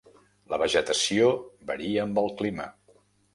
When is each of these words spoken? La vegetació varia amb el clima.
La 0.53 0.57
vegetació 0.61 1.27
varia 1.73 2.07
amb 2.07 2.19
el 2.23 2.33
clima. 2.41 2.67